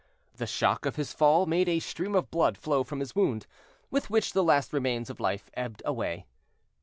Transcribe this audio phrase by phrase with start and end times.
[0.33, 3.45] The shock of his fall made a stream of blood flow from his wound,
[3.91, 6.25] with which the last remains of life ebbed away.